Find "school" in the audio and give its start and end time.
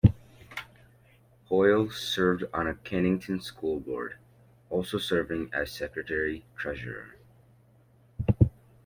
3.39-3.79